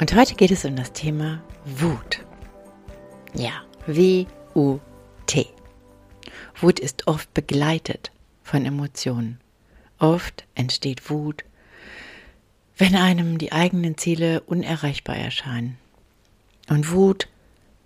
Und 0.00 0.14
heute 0.14 0.34
geht 0.34 0.50
es 0.50 0.64
um 0.64 0.76
das 0.76 0.94
Thema 0.94 1.42
Wut. 1.66 2.24
Ja, 3.34 3.62
W-U-T. 3.86 5.46
Wut 6.58 6.80
ist 6.80 7.06
oft 7.06 7.34
begleitet 7.34 8.10
von 8.42 8.64
Emotionen. 8.64 9.40
Oft 9.98 10.46
entsteht 10.54 11.10
Wut, 11.10 11.44
wenn 12.78 12.96
einem 12.96 13.36
die 13.36 13.52
eigenen 13.52 13.98
Ziele 13.98 14.40
unerreichbar 14.40 15.16
erscheinen. 15.16 15.76
Und 16.70 16.92
Wut 16.92 17.28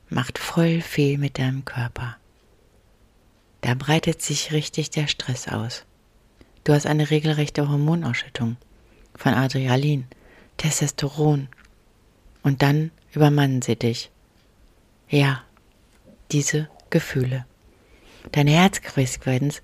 macht 0.09 0.39
voll 0.39 0.83
viel 0.83 1.19
mit 1.19 1.41
deinem 1.41 1.65
Körper. 1.65 2.17
Da 3.63 3.75
breitet 3.75 4.23
sich 4.23 4.53
richtig 4.53 4.91
der 4.91 5.09
Stress 5.09 5.49
aus. 5.49 5.85
Du 6.63 6.75
hast 6.75 6.87
eine 6.87 7.11
regelrechte 7.11 7.69
Hormonausschüttung 7.69 8.57
von 9.17 9.35
Adrenalin, 9.35 10.07
Testosteron 10.59 11.49
und 12.45 12.63
dann 12.63 12.93
übermannen 13.13 13.63
sie 13.63 13.75
dich. 13.75 14.11
Ja, 15.09 15.43
diese 16.31 16.69
Gefühle. 16.91 17.45
Deine 18.31 18.53
Herzfrequenz 18.53 19.63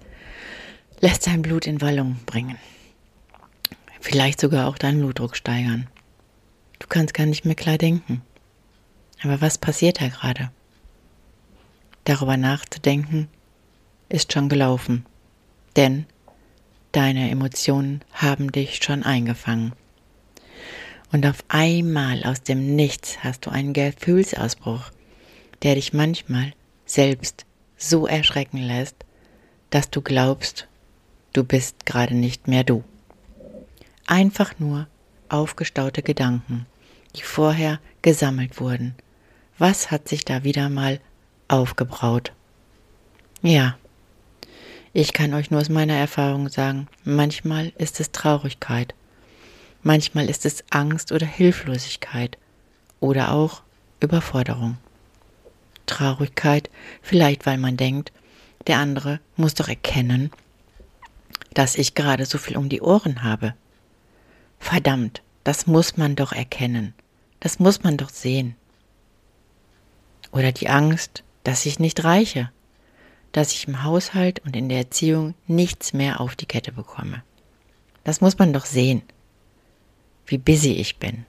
lässt 1.00 1.26
dein 1.26 1.42
Blut 1.42 1.66
in 1.66 1.80
Wallung 1.80 2.18
bringen. 2.26 2.58
Vielleicht 4.00 4.40
sogar 4.40 4.66
auch 4.66 4.78
deinen 4.78 5.00
Blutdruck 5.00 5.36
steigern. 5.36 5.88
Du 6.78 6.86
kannst 6.88 7.14
gar 7.14 7.26
nicht 7.26 7.44
mehr 7.44 7.54
klar 7.54 7.78
denken. 7.78 8.22
Aber 9.22 9.40
was 9.40 9.58
passiert 9.58 10.00
da 10.00 10.08
gerade? 10.08 10.50
Darüber 12.04 12.36
nachzudenken 12.36 13.28
ist 14.08 14.32
schon 14.32 14.48
gelaufen. 14.48 15.04
Denn 15.76 16.06
deine 16.92 17.30
Emotionen 17.30 18.02
haben 18.12 18.50
dich 18.50 18.82
schon 18.82 19.02
eingefangen. 19.02 19.74
Und 21.12 21.26
auf 21.26 21.44
einmal 21.48 22.22
aus 22.24 22.42
dem 22.42 22.76
Nichts 22.76 23.24
hast 23.24 23.46
du 23.46 23.50
einen 23.50 23.72
Gefühlsausbruch, 23.72 24.90
der 25.62 25.74
dich 25.74 25.92
manchmal 25.92 26.52
selbst 26.86 27.46
so 27.76 28.06
erschrecken 28.06 28.58
lässt, 28.58 28.96
dass 29.70 29.90
du 29.90 30.02
glaubst, 30.02 30.68
du 31.32 31.44
bist 31.44 31.86
gerade 31.86 32.14
nicht 32.14 32.48
mehr 32.48 32.64
du. 32.64 32.84
Einfach 34.06 34.58
nur 34.58 34.86
aufgestaute 35.28 36.02
Gedanken, 36.02 36.66
die 37.16 37.22
vorher 37.22 37.80
gesammelt 38.02 38.60
wurden. 38.60 38.94
Was 39.58 39.90
hat 39.90 40.08
sich 40.08 40.24
da 40.24 40.44
wieder 40.44 40.68
mal 40.68 41.00
aufgebraut? 41.48 42.32
Ja, 43.42 43.76
ich 44.92 45.12
kann 45.12 45.34
euch 45.34 45.50
nur 45.50 45.60
aus 45.60 45.68
meiner 45.68 45.94
Erfahrung 45.94 46.48
sagen, 46.48 46.88
manchmal 47.04 47.72
ist 47.78 48.00
es 48.00 48.10
Traurigkeit, 48.10 48.94
Manchmal 49.82 50.28
ist 50.28 50.44
es 50.44 50.62
Angst 50.68 51.10
oder 51.10 51.24
Hilflosigkeit 51.24 52.36
oder 53.00 53.32
auch 53.32 53.62
Überforderung. 54.00 54.76
Traurigkeit, 55.86 56.68
vielleicht 57.00 57.46
weil 57.46 57.56
man 57.56 57.78
denkt, 57.78 58.12
der 58.66 58.78
andere 58.78 59.20
muss 59.36 59.54
doch 59.54 59.68
erkennen, 59.68 60.30
dass 61.54 61.76
ich 61.76 61.94
gerade 61.94 62.26
so 62.26 62.36
viel 62.36 62.58
um 62.58 62.68
die 62.68 62.82
Ohren 62.82 63.22
habe. 63.22 63.54
Verdammt, 64.58 65.22
das 65.44 65.66
muss 65.66 65.96
man 65.96 66.14
doch 66.14 66.32
erkennen. 66.32 66.92
Das 67.40 67.58
muss 67.58 67.82
man 67.82 67.96
doch 67.96 68.10
sehen. 68.10 68.56
Oder 70.30 70.52
die 70.52 70.68
Angst, 70.68 71.24
dass 71.42 71.64
ich 71.64 71.78
nicht 71.78 72.04
reiche, 72.04 72.50
dass 73.32 73.52
ich 73.52 73.66
im 73.66 73.82
Haushalt 73.82 74.40
und 74.40 74.54
in 74.54 74.68
der 74.68 74.78
Erziehung 74.78 75.34
nichts 75.46 75.94
mehr 75.94 76.20
auf 76.20 76.36
die 76.36 76.46
Kette 76.46 76.70
bekomme. 76.70 77.22
Das 78.04 78.20
muss 78.20 78.38
man 78.38 78.52
doch 78.52 78.66
sehen 78.66 79.02
wie 80.30 80.38
busy 80.38 80.72
ich 80.72 80.96
bin. 80.98 81.26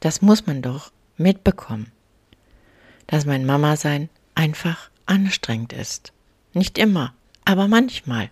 Das 0.00 0.22
muss 0.22 0.46
man 0.46 0.62
doch 0.62 0.90
mitbekommen, 1.16 1.92
dass 3.06 3.26
mein 3.26 3.46
Mama 3.46 3.76
sein 3.76 4.08
einfach 4.34 4.90
anstrengend 5.06 5.72
ist. 5.72 6.12
Nicht 6.54 6.78
immer, 6.78 7.14
aber 7.44 7.68
manchmal. 7.68 8.30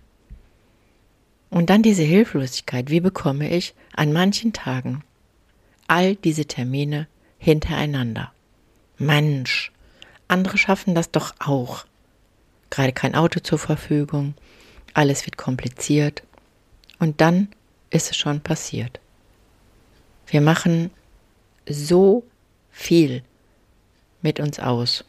Und 1.51 1.69
dann 1.69 1.83
diese 1.83 2.03
Hilflosigkeit, 2.03 2.89
wie 2.89 3.01
bekomme 3.01 3.51
ich 3.51 3.75
an 3.95 4.13
manchen 4.13 4.53
Tagen 4.53 5.05
all 5.87 6.17
diese 6.17 6.47
Termine 6.47 7.09
hintereinander? 7.39 8.33
Mensch, 8.97 9.71
andere 10.29 10.57
schaffen 10.57 10.95
das 10.95 11.11
doch 11.11 11.35
auch. 11.41 11.85
Gerade 12.71 12.93
kein 12.93 13.15
Auto 13.15 13.41
zur 13.41 13.59
Verfügung, 13.59 14.33
alles 14.95 15.27
wird 15.27 15.37
kompliziert 15.37 16.23
und 16.99 17.21
dann 17.21 17.49
ist 17.91 18.11
es 18.11 18.17
schon 18.17 18.41
passiert. 18.41 19.01
Wir 20.27 20.41
machen 20.41 20.91
so 21.69 22.25
viel 22.71 23.23
mit 24.23 24.41
uns 24.41 24.59
aus, 24.59 25.05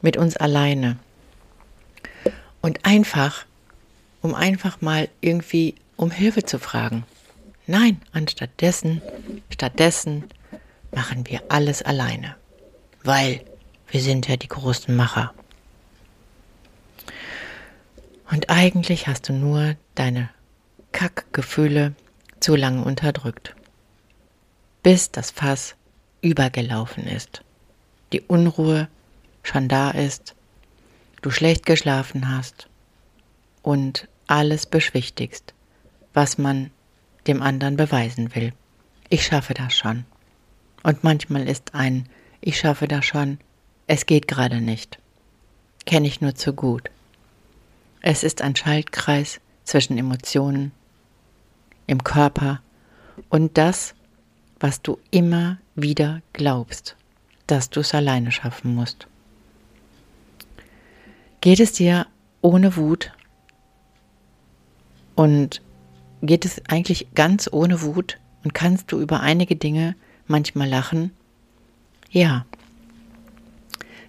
mit 0.00 0.16
uns 0.16 0.36
alleine. 0.36 0.96
Und 2.60 2.84
einfach, 2.84 3.44
um 4.20 4.34
einfach 4.34 4.80
mal 4.80 5.08
irgendwie 5.20 5.74
um 5.96 6.10
Hilfe 6.10 6.44
zu 6.44 6.58
fragen. 6.58 7.04
Nein, 7.66 8.00
anstattdessen, 8.12 9.02
stattdessen 9.50 10.24
machen 10.92 11.26
wir 11.28 11.42
alles 11.48 11.82
alleine. 11.82 12.36
Weil 13.02 13.44
wir 13.88 14.00
sind 14.00 14.28
ja 14.28 14.36
die 14.36 14.48
großen 14.48 14.94
Macher. 14.94 15.34
Und 18.30 18.48
eigentlich 18.48 19.08
hast 19.08 19.28
du 19.28 19.32
nur 19.32 19.76
deine 19.94 20.30
Kackgefühle 20.92 21.94
zu 22.40 22.56
lange 22.56 22.84
unterdrückt 22.84 23.54
bis 24.82 25.10
das 25.10 25.30
Fass 25.30 25.74
übergelaufen 26.20 27.06
ist, 27.06 27.42
die 28.12 28.20
Unruhe 28.20 28.88
schon 29.42 29.68
da 29.68 29.90
ist, 29.90 30.34
du 31.20 31.30
schlecht 31.30 31.66
geschlafen 31.66 32.34
hast 32.34 32.68
und 33.62 34.08
alles 34.26 34.66
beschwichtigst, 34.66 35.54
was 36.14 36.38
man 36.38 36.70
dem 37.26 37.42
anderen 37.42 37.76
beweisen 37.76 38.34
will. 38.34 38.52
Ich 39.08 39.26
schaffe 39.26 39.54
das 39.54 39.76
schon. 39.76 40.04
Und 40.82 41.04
manchmal 41.04 41.48
ist 41.48 41.74
ein 41.74 42.08
Ich 42.40 42.58
schaffe 42.58 42.88
das 42.88 43.04
schon, 43.04 43.38
es 43.86 44.06
geht 44.06 44.26
gerade 44.26 44.60
nicht. 44.60 44.98
Kenne 45.86 46.08
ich 46.08 46.20
nur 46.20 46.34
zu 46.34 46.54
gut. 46.54 46.90
Es 48.00 48.24
ist 48.24 48.42
ein 48.42 48.56
Schaltkreis 48.56 49.40
zwischen 49.64 49.96
Emotionen 49.96 50.72
im 51.86 52.02
Körper 52.02 52.60
und 53.28 53.58
das, 53.58 53.94
was 54.62 54.80
du 54.80 54.98
immer 55.10 55.58
wieder 55.74 56.22
glaubst, 56.32 56.94
dass 57.48 57.68
du 57.68 57.80
es 57.80 57.94
alleine 57.94 58.30
schaffen 58.30 58.76
musst. 58.76 59.08
Geht 61.40 61.58
es 61.58 61.72
dir 61.72 62.06
ohne 62.42 62.76
Wut 62.76 63.10
und 65.16 65.60
geht 66.22 66.44
es 66.44 66.62
eigentlich 66.68 67.08
ganz 67.14 67.48
ohne 67.50 67.82
Wut 67.82 68.20
und 68.44 68.54
kannst 68.54 68.92
du 68.92 69.00
über 69.00 69.18
einige 69.20 69.56
Dinge 69.56 69.96
manchmal 70.28 70.68
lachen? 70.68 71.10
Ja. 72.10 72.46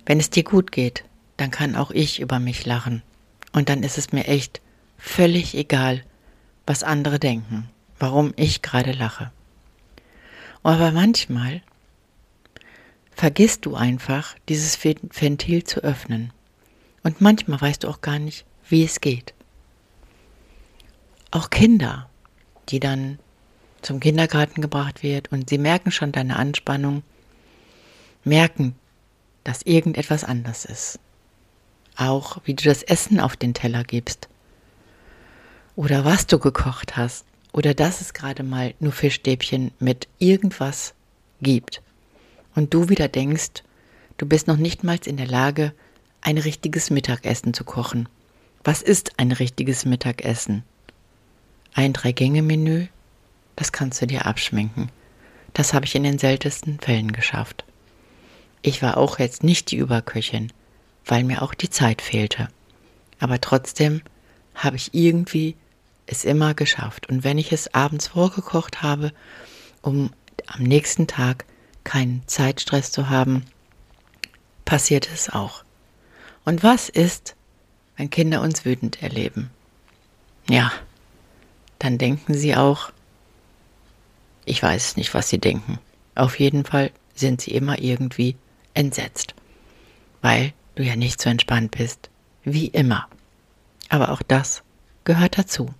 Wenn 0.05 0.19
es 0.19 0.29
dir 0.29 0.43
gut 0.43 0.71
geht, 0.71 1.03
dann 1.37 1.49
kann 1.49 1.75
auch 1.75 1.89
ich 1.89 2.19
über 2.19 2.37
mich 2.37 2.63
lachen. 2.67 3.01
Und 3.53 3.69
dann 3.69 3.81
ist 3.81 3.97
es 3.97 4.11
mir 4.11 4.27
echt 4.27 4.61
völlig 4.99 5.55
egal, 5.55 6.03
was 6.67 6.83
andere 6.83 7.17
denken, 7.17 7.69
warum 7.97 8.33
ich 8.35 8.61
gerade 8.61 8.91
lache. 8.91 9.31
Aber 10.63 10.91
manchmal 10.91 11.61
vergisst 13.11 13.65
du 13.65 13.75
einfach, 13.75 14.35
dieses 14.49 14.83
Ventil 14.83 15.63
zu 15.63 15.81
öffnen. 15.81 16.33
Und 17.03 17.21
manchmal 17.21 17.61
weißt 17.61 17.83
du 17.83 17.89
auch 17.89 18.01
gar 18.01 18.17
nicht, 18.19 18.45
wie 18.69 18.83
es 18.83 19.01
geht. 19.01 19.33
Auch 21.31 21.49
Kinder, 21.49 22.09
die 22.69 22.79
dann 22.79 23.19
zum 23.81 23.99
Kindergarten 23.99 24.61
gebracht 24.61 25.03
wird 25.03 25.31
und 25.31 25.49
sie 25.49 25.57
merken 25.57 25.91
schon 25.91 26.13
deine 26.13 26.37
Anspannung, 26.37 27.03
merken, 28.23 28.75
dass 29.43 29.63
irgendetwas 29.63 30.23
anders 30.23 30.63
ist. 30.63 30.99
Auch 31.97 32.37
wie 32.45 32.53
du 32.53 32.63
das 32.63 32.83
Essen 32.83 33.19
auf 33.19 33.35
den 33.35 33.53
Teller 33.53 33.83
gibst. 33.83 34.29
oder 35.75 36.05
was 36.05 36.27
du 36.27 36.39
gekocht 36.39 36.97
hast 36.97 37.25
oder 37.53 37.73
dass 37.73 38.01
es 38.01 38.13
gerade 38.13 38.43
mal 38.43 38.73
nur 38.79 38.91
Fischstäbchen 38.91 39.71
mit 39.79 40.07
irgendwas 40.19 40.93
gibt 41.41 41.81
und 42.55 42.73
du 42.73 42.89
wieder 42.89 43.07
denkst, 43.07 43.63
du 44.17 44.25
bist 44.25 44.47
noch 44.47 44.57
nicht 44.57 44.83
mal 44.83 44.99
in 45.05 45.17
der 45.17 45.27
Lage, 45.27 45.73
ein 46.21 46.37
richtiges 46.37 46.89
Mittagessen 46.89 47.53
zu 47.53 47.63
kochen. 47.63 48.09
Was 48.63 48.81
ist 48.81 49.19
ein 49.19 49.31
richtiges 49.31 49.85
Mittagessen? 49.85 50.63
Ein 51.73 51.93
Drei-Gänge-Menü? 51.93 52.87
Das 53.55 53.71
kannst 53.71 54.01
du 54.01 54.07
dir 54.07 54.25
abschminken. 54.25 54.89
Das 55.53 55.73
habe 55.73 55.85
ich 55.85 55.95
in 55.95 56.03
den 56.03 56.17
seltensten 56.17 56.79
Fällen 56.79 57.11
geschafft. 57.11 57.65
Ich 58.61 58.81
war 58.81 58.97
auch 58.97 59.19
jetzt 59.19 59.43
nicht 59.43 59.69
die 59.71 59.77
Überköchin, 59.77 60.51
weil 61.05 61.23
mir 61.23 61.41
auch 61.41 61.53
die 61.53 61.69
Zeit 61.69 62.01
fehlte. 62.01 62.47
Aber 63.19 63.41
trotzdem 63.41 64.01
habe 64.55 64.77
ich 64.77 64.93
irgendwie 64.93 65.55
es 66.05 66.25
immer 66.25 66.53
geschafft. 66.53 67.07
Und 67.09 67.23
wenn 67.23 67.37
ich 67.37 67.51
es 67.51 67.73
abends 67.73 68.07
vorgekocht 68.07 68.81
habe, 68.81 69.11
um 69.81 70.11
am 70.47 70.63
nächsten 70.63 71.07
Tag 71.07 71.45
keinen 71.83 72.23
Zeitstress 72.27 72.91
zu 72.91 73.09
haben, 73.09 73.45
passiert 74.65 75.09
es 75.13 75.29
auch. 75.29 75.63
Und 76.45 76.63
was 76.63 76.89
ist, 76.89 77.35
wenn 77.97 78.09
Kinder 78.09 78.41
uns 78.41 78.65
wütend 78.65 79.01
erleben? 79.01 79.49
Ja, 80.49 80.71
dann 81.79 81.97
denken 81.97 82.33
sie 82.33 82.55
auch, 82.55 82.91
ich 84.45 84.61
weiß 84.61 84.97
nicht, 84.97 85.13
was 85.13 85.29
sie 85.29 85.39
denken. 85.39 85.79
Auf 86.15 86.39
jeden 86.39 86.65
Fall 86.65 86.91
sind 87.15 87.41
sie 87.41 87.51
immer 87.51 87.79
irgendwie 87.79 88.35
entsetzt, 88.73 89.35
weil 90.21 90.53
du 90.75 90.83
ja 90.83 90.95
nicht 90.95 91.21
so 91.21 91.29
entspannt 91.29 91.71
bist, 91.71 92.09
wie 92.43 92.67
immer. 92.67 93.07
Aber 93.89 94.11
auch 94.11 94.21
das 94.21 94.63
gehört 95.03 95.37
dazu. 95.37 95.73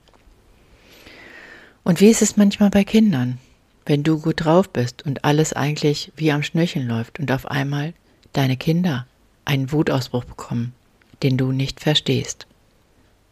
Und 1.84 2.00
wie 2.00 2.10
ist 2.10 2.22
es 2.22 2.38
manchmal 2.38 2.70
bei 2.70 2.84
Kindern, 2.84 3.40
wenn 3.86 4.04
du 4.04 4.20
gut 4.20 4.46
drauf 4.46 4.70
bist 4.70 5.06
und 5.06 5.26
alles 5.26 5.54
eigentlich 5.54 6.12
wie 6.16 6.32
am 6.32 6.44
Schnürchen 6.44 6.88
läuft 6.88 7.20
und 7.20 7.32
auf 7.32 7.46
einmal 7.46 7.94
deine 8.32 8.58
Kinder 8.58 9.06
einen 9.46 9.72
Wutausbruch 9.72 10.24
bekommen, 10.24 10.74
den 11.22 11.38
du 11.38 11.52
nicht 11.52 11.82
verstehst. 11.82 12.48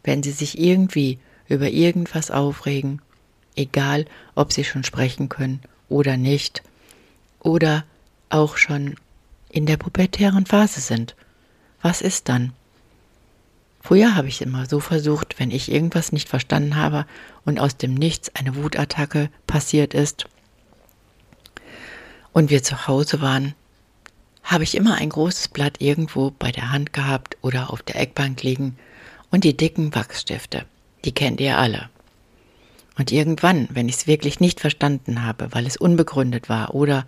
Wenn 0.04 0.22
sie 0.22 0.32
sich 0.32 0.58
irgendwie 0.58 1.18
über 1.48 1.70
irgendwas 1.70 2.30
aufregen, 2.30 3.00
egal 3.56 4.04
ob 4.34 4.52
sie 4.52 4.64
schon 4.64 4.84
sprechen 4.84 5.28
können 5.28 5.60
oder 5.88 6.16
nicht, 6.16 6.62
oder 7.42 7.84
auch 8.28 8.56
schon 8.56 8.96
in 9.50 9.66
der 9.66 9.76
pubertären 9.76 10.46
Phase 10.46 10.80
sind. 10.80 11.14
Was 11.82 12.00
ist 12.00 12.28
dann? 12.28 12.52
Früher 13.82 14.14
habe 14.14 14.28
ich 14.28 14.40
immer 14.40 14.66
so 14.66 14.78
versucht, 14.78 15.40
wenn 15.40 15.50
ich 15.50 15.70
irgendwas 15.70 16.12
nicht 16.12 16.28
verstanden 16.28 16.76
habe 16.76 17.04
und 17.44 17.58
aus 17.58 17.76
dem 17.76 17.94
Nichts 17.94 18.34
eine 18.36 18.54
Wutattacke 18.54 19.28
passiert 19.48 19.92
ist 19.92 20.26
und 22.32 22.48
wir 22.48 22.62
zu 22.62 22.86
Hause 22.86 23.20
waren, 23.20 23.54
habe 24.44 24.62
ich 24.62 24.76
immer 24.76 24.94
ein 24.94 25.08
großes 25.08 25.48
Blatt 25.48 25.80
irgendwo 25.80 26.30
bei 26.30 26.52
der 26.52 26.70
Hand 26.70 26.92
gehabt 26.92 27.36
oder 27.42 27.70
auf 27.70 27.82
der 27.82 28.00
Eckbank 28.00 28.42
liegen 28.44 28.78
und 29.30 29.42
die 29.42 29.56
dicken 29.56 29.94
Wachsstifte. 29.94 30.64
Die 31.04 31.12
kennt 31.12 31.40
ihr 31.40 31.58
alle. 31.58 31.90
Und 32.96 33.10
irgendwann, 33.10 33.68
wenn 33.72 33.88
ich 33.88 33.96
es 33.96 34.06
wirklich 34.06 34.38
nicht 34.38 34.60
verstanden 34.60 35.24
habe, 35.24 35.48
weil 35.52 35.66
es 35.66 35.76
unbegründet 35.76 36.48
war 36.48 36.74
oder 36.74 37.04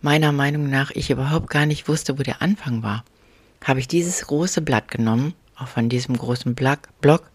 meiner 0.00 0.30
Meinung 0.30 0.70
nach 0.70 0.92
ich 0.92 1.10
überhaupt 1.10 1.50
gar 1.50 1.66
nicht 1.66 1.88
wusste, 1.88 2.16
wo 2.18 2.22
der 2.22 2.42
Anfang 2.42 2.82
war, 2.84 3.04
habe 3.64 3.80
ich 3.80 3.88
dieses 3.88 4.26
große 4.26 4.60
Blatt 4.60 4.88
genommen 4.88 5.34
auch 5.56 5.68
von 5.68 5.88
diesem 5.88 6.16
großen 6.16 6.54
Block, 6.54 7.30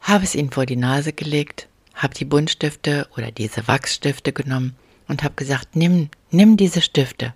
habe 0.00 0.24
es 0.24 0.34
ihnen 0.34 0.50
vor 0.50 0.66
die 0.66 0.76
Nase 0.76 1.12
gelegt, 1.12 1.68
habe 1.94 2.14
die 2.14 2.24
Buntstifte 2.24 3.08
oder 3.16 3.30
diese 3.30 3.66
Wachsstifte 3.66 4.32
genommen 4.32 4.76
und 5.08 5.22
habe 5.22 5.34
gesagt, 5.34 5.76
nimm, 5.76 6.10
nimm 6.30 6.56
diese 6.56 6.82
Stifte 6.82 7.34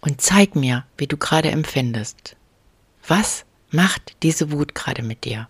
und 0.00 0.20
zeig 0.20 0.54
mir, 0.54 0.84
wie 0.98 1.06
du 1.06 1.16
gerade 1.16 1.50
empfindest. 1.50 2.36
Was 3.06 3.44
macht 3.70 4.16
diese 4.22 4.52
Wut 4.52 4.74
gerade 4.74 5.02
mit 5.02 5.24
dir? 5.24 5.48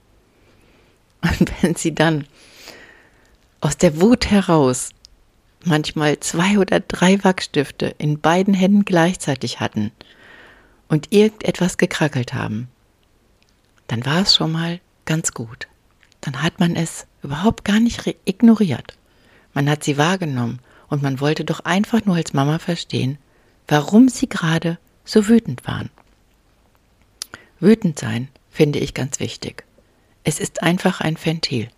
Und 1.23 1.50
wenn 1.62 1.75
sie 1.75 1.94
dann 1.94 2.27
aus 3.61 3.77
der 3.77 4.00
Wut 4.00 4.31
heraus 4.31 4.91
manchmal 5.65 6.21
zwei 6.21 6.59
oder 6.59 6.81
drei 6.81 7.23
Wachsstifte 7.25 7.94
in 7.99 8.21
beiden 8.21 8.55
Händen 8.55 8.85
gleichzeitig 8.85 9.59
hatten 9.59 9.91
und 10.89 11.12
irgendetwas 11.12 11.79
gekrackelt 11.79 12.35
haben, 12.35 12.69
dann 13.88 14.05
war 14.05 14.23
es 14.23 14.35
schon 14.35 14.53
mal 14.53 14.81
ganz 15.05 15.33
gut. 15.33 15.69
Dann 16.21 16.43
hat 16.43 16.61
man 16.61 16.77
es 16.77 17.06
überhaupt 17.23 17.65
gar 17.65 17.81
nicht 17.81 18.17
ignoriert. 18.25 18.97
Man 19.55 19.71
hat 19.71 19.85
sie 19.85 19.97
wahrgenommen 19.97 20.61
und 20.88 21.03
man 21.03 21.21
wollte 21.21 21.44
doch 21.44 21.61
einfach 21.61 22.05
nur 22.05 22.17
als 22.17 22.33
Mama 22.33 22.59
verstehen, 22.59 23.19
warum 23.69 24.09
sie 24.09 24.29
gerade 24.29 24.79
so 25.05 25.29
wütend 25.29 25.67
waren. 25.67 25.91
Wütend 27.61 27.99
sein 27.99 28.29
finde 28.50 28.79
ich 28.79 28.94
ganz 28.94 29.21
wichtig. 29.21 29.65
Es 30.25 30.41
ist 30.41 30.62
einfach 30.62 31.00
ein 31.00 31.17
Ventil, 31.23 31.69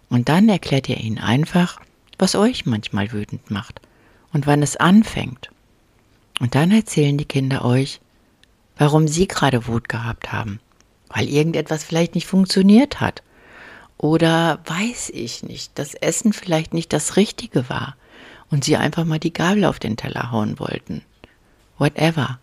Und 0.09 0.27
dann 0.27 0.49
erklärt 0.49 0.89
ihr 0.89 0.97
ihnen 0.97 1.19
einfach, 1.19 1.79
was 2.17 2.33
euch 2.33 2.65
manchmal 2.65 3.11
wütend 3.11 3.51
macht 3.51 3.79
und 4.33 4.47
wann 4.47 4.63
es 4.63 4.75
anfängt. 4.75 5.51
Und 6.39 6.55
dann 6.55 6.71
erzählen 6.71 7.15
die 7.15 7.25
Kinder 7.25 7.63
euch, 7.63 8.01
warum 8.75 9.07
sie 9.07 9.27
gerade 9.27 9.67
Wut 9.67 9.87
gehabt 9.87 10.31
haben, 10.31 10.59
weil 11.09 11.29
irgendetwas 11.29 11.83
vielleicht 11.83 12.15
nicht 12.15 12.25
funktioniert 12.25 12.99
hat. 12.99 13.21
Oder 13.99 14.61
weiß 14.65 15.11
ich 15.11 15.43
nicht, 15.43 15.73
das 15.75 15.93
Essen 15.93 16.33
vielleicht 16.33 16.73
nicht 16.73 16.91
das 16.91 17.17
Richtige 17.17 17.69
war 17.69 17.95
und 18.49 18.63
sie 18.63 18.77
einfach 18.77 19.05
mal 19.05 19.19
die 19.19 19.33
Gabel 19.33 19.63
auf 19.63 19.77
den 19.77 19.95
Teller 19.95 20.31
hauen 20.31 20.57
wollten. 20.57 21.03
Whatever. 21.77 22.39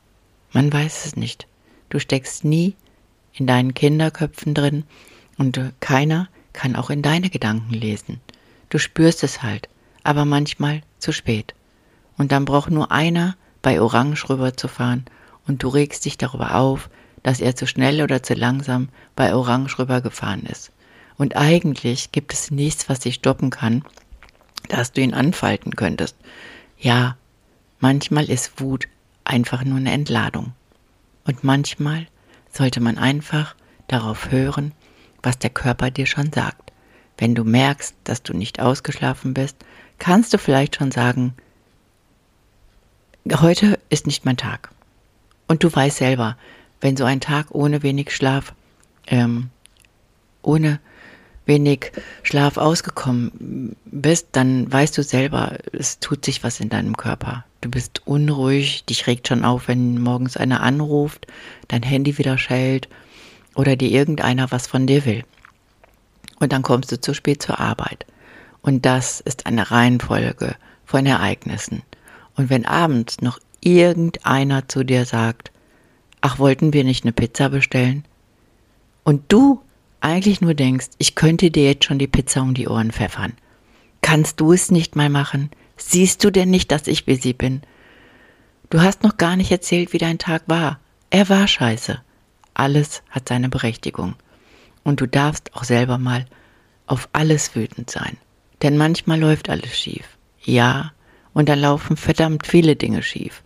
Man 0.52 0.73
weiß 0.73 1.04
es 1.06 1.16
nicht. 1.16 1.49
Du 1.88 1.99
steckst 1.99 2.44
nie 2.44 2.76
in 3.37 3.47
deinen 3.47 3.75
Kinderköpfen 3.75 4.55
drin 4.55 4.85
und 5.38 5.61
keiner 5.81 6.28
kann 6.52 6.75
auch 6.76 6.90
in 6.90 7.02
deine 7.02 7.31
Gedanken 7.31 7.75
lesen. 7.75 8.21
Du 8.71 8.78
spürst 8.78 9.23
es 9.23 9.43
halt, 9.43 9.69
aber 10.02 10.25
manchmal 10.25 10.81
zu 10.99 11.12
spät. 11.12 11.55
Und 12.16 12.33
dann 12.33 12.45
braucht 12.45 12.71
nur 12.71 12.90
einer 12.90 13.37
bei 13.62 13.81
Orange 13.81 14.28
rüberzufahren 14.28 15.05
und 15.47 15.62
du 15.62 15.69
regst 15.69 16.05
dich 16.05 16.19
darüber 16.19 16.55
auf, 16.55 16.88
dass 17.23 17.40
er 17.40 17.57
zu 17.57 17.66
schnell 17.66 18.02
oder 18.02 18.23
zu 18.23 18.35
langsam 18.35 18.88
bei 19.14 19.35
Orange 19.35 19.78
rübergefahren 19.78 20.45
ist. 20.45 20.73
Und 21.19 21.37
eigentlich 21.37 22.12
gibt 22.12 22.33
es 22.33 22.50
nichts, 22.50 22.88
was 22.88 23.00
dich 23.00 23.16
stoppen 23.16 23.50
kann, 23.50 23.85
dass 24.69 24.93
du 24.93 25.00
ihn 25.00 25.14
anfalten 25.14 25.76
könntest. 25.76 26.16
Ja, 26.78 27.16
manchmal 27.81 28.31
ist 28.31 28.61
Wut 28.61 28.87
einfach 29.25 29.64
nur 29.64 29.78
eine 29.78 29.93
Entladung. 29.93 30.52
Und 31.25 31.43
manchmal 31.43 32.07
sollte 32.56 32.80
man 32.80 32.98
einfach 32.98 33.54
darauf 33.88 34.30
hören, 34.30 34.72
was 35.22 35.38
der 35.38 35.50
Körper 35.50 35.90
dir 35.90 36.06
schon 36.06 36.32
sagt. 36.32 36.72
Wenn 37.18 37.34
du 37.34 37.44
merkst, 37.44 37.94
dass 38.04 38.22
du 38.22 38.34
nicht 38.34 38.60
ausgeschlafen 38.60 39.34
bist, 39.34 39.56
kannst 39.98 40.34
du 40.34 40.38
vielleicht 40.38 40.76
schon 40.76 40.90
sagen, 40.90 41.34
heute 43.30 43.78
ist 43.88 44.06
nicht 44.06 44.25
mein 44.25 44.36
Tag. 44.36 44.70
Und 45.48 45.64
du 45.64 45.75
weißt 45.75 45.96
selber, 45.98 46.36
wenn 46.80 46.96
so 46.96 47.04
ein 47.04 47.20
Tag 47.20 47.46
ohne 47.50 47.82
wenig 47.82 48.14
Schlaf, 48.14 48.54
ähm, 49.06 49.50
ohne 50.42 50.80
wenig 51.47 51.93
Schlaf 52.23 52.57
ausgekommen 52.57 53.76
bist, 53.85 54.29
dann 54.33 54.71
weißt 54.71 54.99
du 54.99 55.03
selber, 55.03 55.57
es 55.73 56.00
tut 56.00 56.25
sich 56.25 56.43
was 56.43 56.61
in 56.61 56.69
deinem 56.69 56.97
Körper. 56.97 57.45
Du 57.61 57.71
bist 57.71 58.03
unruhig, 58.05 58.85
dich 58.85 59.07
regt 59.07 59.29
schon 59.29 59.45
auf, 59.45 59.69
wenn 59.69 60.00
morgens 60.00 60.37
einer 60.37 60.61
anruft, 60.61 61.26
dein 61.69 61.83
Handy 61.83 62.19
wieder 62.19 62.37
schellt 62.37 62.88
oder 63.55 63.76
dir 63.76 63.91
irgendeiner 63.91 64.50
was 64.50 64.67
von 64.67 64.87
dir 64.87 65.05
will. 65.05 65.25
Und 66.38 66.53
dann 66.53 66.62
kommst 66.62 66.93
du 66.93 67.00
zu 67.00 67.15
spät 67.15 67.43
zur 67.43 67.59
Arbeit. 67.59 68.05
Und 68.61 68.85
das 68.85 69.21
ist 69.21 69.47
eine 69.47 69.71
Reihenfolge 69.71 70.57
von 70.85 71.07
Ereignissen. 71.07 71.83
Und 72.35 72.50
wenn 72.50 72.67
abends 72.67 73.23
noch 73.23 73.38
irgendeiner 73.61 74.69
zu 74.69 74.85
dir 74.85 75.05
sagt, 75.07 75.50
ach, 76.21 76.38
wollten 76.38 76.73
wir 76.73 76.85
nicht 76.85 77.05
eine 77.05 77.12
Pizza 77.12 77.49
bestellen? 77.49 78.05
Und 79.05 79.23
du 79.33 79.62
eigentlich 80.00 80.41
nur 80.41 80.55
denkst, 80.55 80.88
ich 80.99 81.15
könnte 81.15 81.50
dir 81.50 81.65
jetzt 81.65 81.85
schon 81.85 81.99
die 81.99 82.07
Pizza 82.07 82.43
um 82.43 82.55
die 82.55 82.69
Ohren 82.69 82.93
pfeffern. 82.93 83.35
Kannst 84.03 84.41
du 84.41 84.53
es 84.53 84.71
nicht 84.71 84.97
mal 84.97 85.09
machen? 85.09 85.50
Siehst 85.76 86.23
du 86.25 86.31
denn 86.31 86.50
nicht, 86.50 86.71
dass 86.71 86.87
ich 86.87 87.05
sie 87.21 87.33
bin? 87.33 87.62
Du 88.71 88.81
hast 88.81 89.03
noch 89.03 89.17
gar 89.17 89.37
nicht 89.37 89.50
erzählt, 89.50 89.93
wie 89.93 89.99
dein 89.99 90.19
Tag 90.19 90.43
war. 90.47 90.81
Er 91.11 91.29
war 91.29 91.47
scheiße. 91.47 92.00
Alles 92.55 93.03
hat 93.11 93.29
seine 93.29 93.49
Berechtigung. 93.49 94.15
Und 94.83 95.00
du 95.00 95.07
darfst 95.07 95.55
auch 95.55 95.65
selber 95.65 95.99
mal 95.99 96.26
auf 96.87 97.09
alles 97.12 97.55
wütend 97.55 97.91
sein. 97.91 98.17
Denn 98.62 98.76
manchmal 98.76 99.21
läuft 99.21 99.50
alles 99.50 99.79
schief. 99.79 100.17
Ja, 100.43 100.93
und 101.35 101.49
dann 101.49 101.61
laufen 101.61 101.97
verdammt 101.97 102.47
viele 102.47 102.76
Dinge 102.76 103.03
schief. 103.03 103.43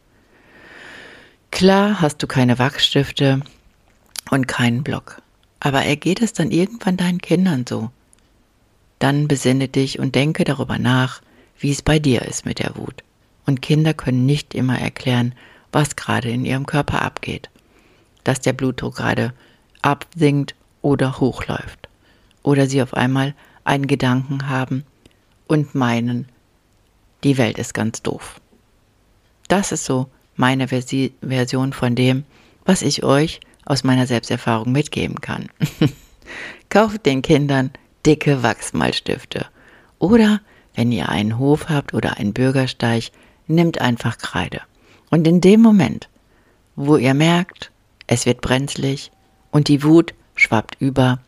Klar 1.51 2.01
hast 2.01 2.23
du 2.23 2.27
keine 2.27 2.59
Wachsstifte 2.59 3.41
und 4.31 4.47
keinen 4.47 4.85
Block. 4.85 5.21
Aber 5.61 5.85
ergeht 5.85 6.23
es 6.23 6.33
dann 6.33 6.51
irgendwann 6.51 6.97
deinen 6.97 7.21
Kindern 7.21 7.67
so? 7.69 7.91
Dann 8.99 9.29
besinne 9.29 9.69
dich 9.69 9.99
und 9.99 10.15
denke 10.15 10.45
darüber 10.45 10.79
nach, 10.79 11.23
wie 11.59 11.71
es 11.71 11.83
bei 11.83 11.99
dir 11.99 12.23
ist 12.23 12.47
mit 12.47 12.59
der 12.59 12.77
Wut. 12.77 13.05
Und 13.47 13.63
Kinder 13.63 13.95
können 13.95 14.27
nicht 14.27 14.55
immer 14.55 14.79
erklären, 14.79 15.35
was 15.73 15.97
gerade 15.97 16.31
in 16.31 16.45
ihrem 16.45 16.67
Körper 16.67 17.03
abgeht. 17.03 17.51
Dass 18.25 18.41
der 18.41 18.53
Blutdruck 18.53 18.97
gerade 18.97 19.33
absinkt 19.83 20.55
oder 20.83 21.21
hochläuft. 21.21 21.89
Oder 22.43 22.67
sie 22.67 22.83
auf 22.83 22.95
einmal 22.95 23.35
einen 23.65 23.87
Gedanken 23.87 24.49
haben 24.49 24.85
und 25.47 25.75
meinen, 25.75 26.29
die 27.23 27.37
Welt 27.37 27.59
ist 27.59 27.75
ganz 27.75 28.03
doof. 28.03 28.41
Das 29.49 29.73
ist 29.73 29.85
so 29.85 30.09
meine 30.37 30.69
Versi 30.69 31.13
Version 31.21 31.73
von 31.73 31.95
dem, 31.95 32.25
was 32.65 32.83
ich 32.83 33.03
euch 33.03 33.41
aus 33.65 33.85
meiner 33.85 34.07
Selbsterfahrung 34.07 34.73
mitgeben 34.73 35.21
kann. 35.21 35.49
Kauft 36.69 37.07
den 37.07 37.23
Kindern 37.23 37.71
dicke 38.07 38.43
Wachsmalstifte. 38.43 39.47
Oder, 39.99 40.41
wenn 40.75 40.93
ihr 40.93 41.09
einen 41.09 41.39
Hof 41.39 41.69
habt 41.69 41.95
oder 41.95 42.17
einen 42.17 42.33
Bürgersteig, 42.33 43.11
nimmt 43.47 43.81
einfach 43.81 44.19
Kreide. 44.19 44.63
Und 45.11 45.27
in 45.27 45.41
dem 45.41 45.61
Moment, 45.61 46.09
wo 46.77 46.97
ihr 46.97 47.15
merkt, 47.15 47.71
es 48.07 48.27
wird 48.27 48.41
brenzlig 48.41 49.11
und 49.51 49.69
die 49.69 49.83
Wut 49.83 50.15
schwappt 50.35 50.77
über 50.81 51.19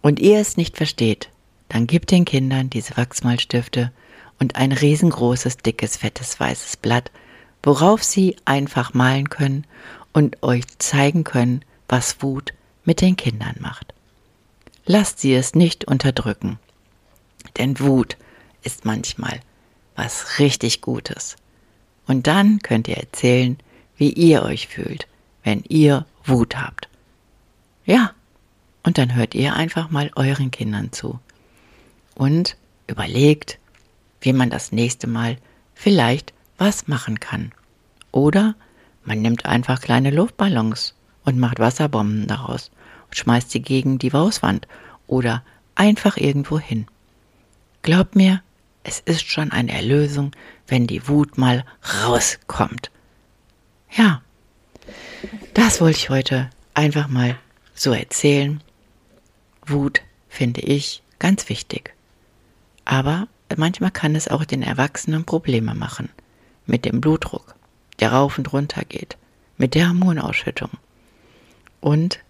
und 0.00 0.20
ihr 0.20 0.38
es 0.38 0.56
nicht 0.56 0.76
versteht, 0.76 1.28
dann 1.68 1.86
gebt 1.86 2.10
den 2.10 2.24
Kindern 2.24 2.70
diese 2.70 2.96
Wachsmalstifte 2.96 3.92
und 4.38 4.56
ein 4.56 4.72
riesengroßes, 4.72 5.58
dickes, 5.58 5.96
fettes, 5.96 6.38
weißes 6.38 6.76
Blatt, 6.76 7.10
worauf 7.62 8.02
sie 8.02 8.36
einfach 8.44 8.94
malen 8.94 9.28
können 9.28 9.66
und 10.14 10.42
euch 10.42 10.64
zeigen 10.78 11.24
können, 11.24 11.62
was 11.86 12.22
Wut 12.22 12.54
mit 12.84 13.02
den 13.02 13.16
Kindern 13.16 13.56
macht. 13.60 13.92
Lasst 14.86 15.20
sie 15.20 15.34
es 15.34 15.54
nicht 15.54 15.84
unterdrücken, 15.84 16.58
denn 17.58 17.78
Wut 17.80 18.16
ist 18.62 18.86
manchmal 18.86 19.40
was 19.96 20.38
richtig 20.38 20.80
Gutes. 20.80 21.36
Und 22.06 22.26
dann 22.26 22.60
könnt 22.60 22.88
ihr 22.88 22.96
erzählen, 22.96 23.58
wie 23.96 24.12
ihr 24.12 24.42
euch 24.42 24.68
fühlt, 24.68 25.06
wenn 25.42 25.62
ihr 25.68 26.06
Wut 26.24 26.56
habt. 26.56 26.88
Ja, 27.86 28.12
und 28.82 28.98
dann 28.98 29.14
hört 29.14 29.34
ihr 29.34 29.54
einfach 29.54 29.90
mal 29.90 30.10
euren 30.16 30.50
Kindern 30.50 30.92
zu 30.92 31.18
und 32.14 32.56
überlegt, 32.86 33.58
wie 34.20 34.32
man 34.32 34.50
das 34.50 34.72
nächste 34.72 35.06
Mal 35.06 35.38
vielleicht 35.74 36.32
was 36.58 36.86
machen 36.86 37.20
kann. 37.20 37.52
Oder 38.12 38.54
man 39.04 39.20
nimmt 39.20 39.46
einfach 39.46 39.80
kleine 39.80 40.10
Luftballons 40.10 40.94
und 41.24 41.38
macht 41.38 41.58
Wasserbomben 41.58 42.26
daraus 42.26 42.70
und 43.06 43.16
schmeißt 43.16 43.50
sie 43.50 43.60
gegen 43.60 43.98
die 43.98 44.12
Hauswand 44.12 44.66
oder 45.06 45.42
einfach 45.74 46.16
irgendwo 46.16 46.58
hin. 46.58 46.86
Glaubt 47.82 48.16
mir, 48.16 48.42
es 48.82 49.00
ist 49.00 49.26
schon 49.26 49.50
eine 49.50 49.72
Erlösung, 49.72 50.32
wenn 50.66 50.86
die 50.86 51.06
Wut 51.08 51.38
mal 51.38 51.64
rauskommt. 52.04 52.90
Ja, 53.90 54.22
das 55.54 55.80
wollte 55.80 55.98
ich 55.98 56.10
heute 56.10 56.50
einfach 56.74 57.08
mal 57.08 57.38
so 57.74 57.92
erzählen. 57.92 58.62
Wut 59.66 60.02
finde 60.28 60.60
ich 60.62 61.02
ganz 61.18 61.48
wichtig. 61.48 61.94
Aber 62.84 63.28
manchmal 63.56 63.90
kann 63.90 64.14
es 64.14 64.28
auch 64.28 64.44
den 64.44 64.62
Erwachsenen 64.62 65.24
Probleme 65.24 65.74
machen 65.74 66.08
mit 66.66 66.84
dem 66.84 67.00
Blutdruck 67.00 67.53
der 68.00 68.12
rauf 68.12 68.38
und 68.38 68.52
runter 68.52 68.82
geht, 68.84 69.16
mit 69.56 69.74
der 69.74 69.88
Hormonausschüttung. 69.88 70.70
Und 71.80 72.20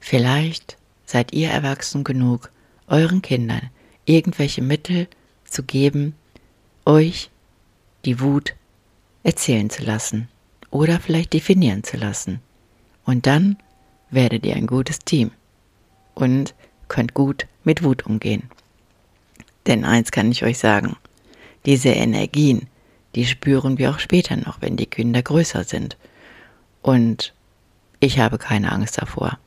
vielleicht 0.00 0.76
seid 1.04 1.32
ihr 1.32 1.50
erwachsen 1.50 2.04
genug, 2.04 2.50
euren 2.88 3.22
Kindern 3.22 3.70
irgendwelche 4.06 4.62
Mittel 4.62 5.08
zu 5.44 5.62
geben, 5.62 6.14
euch 6.84 7.30
die 8.04 8.20
Wut 8.20 8.54
erzählen 9.22 9.70
zu 9.70 9.82
lassen 9.82 10.28
oder 10.70 11.00
vielleicht 11.00 11.32
definieren 11.32 11.84
zu 11.84 11.96
lassen. 11.96 12.40
Und 13.04 13.26
dann 13.26 13.56
werdet 14.10 14.44
ihr 14.44 14.56
ein 14.56 14.66
gutes 14.66 14.98
Team 15.00 15.30
und 16.14 16.54
könnt 16.88 17.14
gut 17.14 17.46
mit 17.64 17.82
Wut 17.82 18.06
umgehen. 18.06 18.50
Denn 19.66 19.84
eins 19.84 20.12
kann 20.12 20.30
ich 20.30 20.44
euch 20.44 20.58
sagen, 20.58 20.96
diese 21.64 21.90
Energien, 21.90 22.68
die 23.14 23.26
spüren 23.26 23.78
wir 23.78 23.90
auch 23.90 23.98
später 23.98 24.36
noch, 24.36 24.60
wenn 24.60 24.76
die 24.76 24.86
Kinder 24.86 25.22
größer 25.22 25.64
sind. 25.64 25.96
Und 26.82 27.32
ich 28.00 28.18
habe 28.18 28.38
keine 28.38 28.72
Angst 28.72 29.00
davor. 29.00 29.38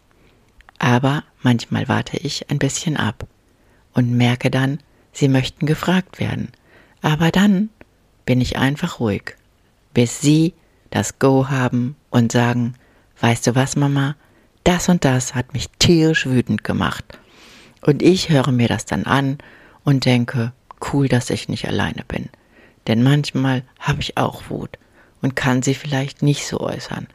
Aber 0.79 1.24
manchmal 1.41 1.88
warte 1.88 2.17
ich 2.17 2.50
ein 2.50 2.59
bisschen 2.59 2.97
ab 2.97 3.27
und 3.93 4.12
merke 4.12 4.50
dann, 4.51 4.79
sie 5.12 5.27
möchten 5.27 5.65
gefragt 5.65 6.19
werden. 6.19 6.50
Aber 7.01 7.31
dann 7.31 7.69
bin 8.25 8.41
ich 8.41 8.57
einfach 8.57 9.00
ruhig, 9.00 9.36
bis 9.93 10.21
sie 10.21 10.53
das 10.89 11.19
Go 11.19 11.50
haben 11.50 11.95
und 12.09 12.31
sagen, 12.31 12.75
weißt 13.19 13.47
du 13.47 13.55
was, 13.55 13.75
Mama, 13.75 14.15
das 14.63 14.89
und 14.89 15.03
das 15.05 15.36
hat 15.36 15.53
mich 15.53 15.69
tierisch 15.79 16.25
wütend 16.25 16.63
gemacht. 16.63 17.05
Und 17.81 18.01
ich 18.01 18.29
höre 18.29 18.51
mir 18.51 18.67
das 18.67 18.86
dann 18.86 19.05
an 19.05 19.38
und 19.83 20.05
denke, 20.05 20.51
cool, 20.91 21.07
dass 21.07 21.29
ich 21.29 21.50
nicht 21.50 21.67
alleine 21.67 22.03
bin 22.07 22.29
denn 22.88 23.03
manchmal 23.03 23.63
habe 23.79 24.01
ich 24.01 24.17
auch 24.17 24.50
Wut 24.50 24.77
und 25.22 25.36
kann 25.36 25.62
sie 25.62 25.74
vielleicht 25.74 26.22
nicht 26.22 26.48
so 26.48 26.60
äußern. 26.60 27.08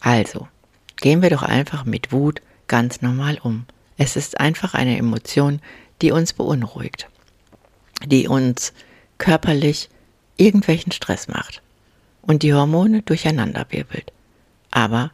Also, 0.00 0.48
gehen 0.96 1.22
wir 1.22 1.30
doch 1.30 1.42
einfach 1.42 1.84
mit 1.84 2.12
Wut 2.12 2.42
ganz 2.68 3.02
normal 3.02 3.38
um. 3.42 3.66
Es 3.96 4.16
ist 4.16 4.40
einfach 4.40 4.74
eine 4.74 4.96
Emotion, 4.96 5.60
die 6.00 6.12
uns 6.12 6.32
beunruhigt, 6.32 7.08
die 8.04 8.28
uns 8.28 8.72
körperlich 9.18 9.88
irgendwelchen 10.36 10.92
Stress 10.92 11.28
macht 11.28 11.62
und 12.22 12.42
die 12.42 12.54
Hormone 12.54 13.02
durcheinanderwirbelt. 13.02 14.12
Aber 14.70 15.10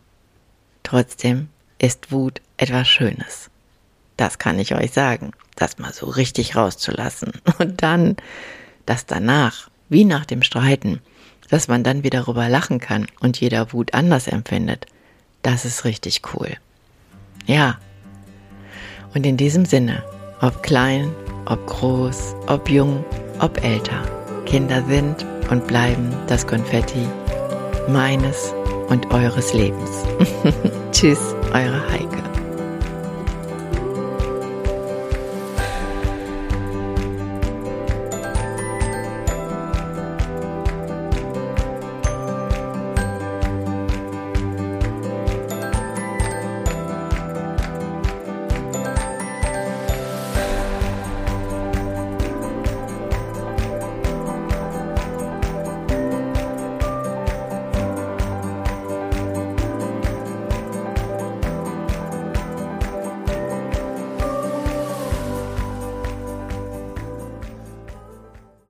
trotzdem 0.83 1.49
ist 1.79 2.11
Wut 2.11 2.41
etwas 2.57 2.89
Schönes. 2.89 3.51
Das 4.17 4.39
kann 4.39 4.59
ich 4.59 4.75
euch 4.75 4.93
sagen, 4.93 5.33
das 5.55 5.79
mal 5.79 5.93
so 5.93 6.07
richtig 6.07 6.57
rauszulassen. 6.57 7.33
Und 7.59 7.83
dann 7.83 8.17
dass 8.89 9.07
danach, 9.07 9.69
wie 9.89 10.05
nach 10.05 10.25
dem 10.25 10.43
Streiten, 10.43 11.01
dass 11.51 11.69
man 11.69 11.85
dann 11.85 12.03
wieder 12.03 12.21
darüber 12.21 12.49
lachen 12.49 12.79
kann 12.79 13.07
und 13.21 13.41
jeder 13.41 13.73
Wut 13.73 13.95
anders 13.95 14.29
empfindet, 14.29 14.87
das 15.43 15.65
ist 15.65 15.85
richtig 15.85 16.23
cool. 16.33 16.57
Ja. 17.47 17.79
Und 19.15 19.25
in 19.25 19.37
diesem 19.37 19.65
Sinne, 19.65 20.03
ob 20.41 20.63
klein, 20.63 21.13
ob 21.47 21.67
groß, 21.67 22.35
ob 22.47 22.69
jung, 22.69 23.05
ob 23.41 23.63
älter, 23.65 24.03
Kinder 24.45 24.85
sind 24.87 25.25
und 25.51 25.67
bleiben 25.67 26.13
das 26.27 26.47
Konfetti 26.47 27.07
meines 27.89 28.53
und 28.89 29.11
eures 29.13 29.53
Lebens. 29.53 30.05
Tschüss, 30.93 31.35
eure 31.53 31.91
Heike. 31.91 32.28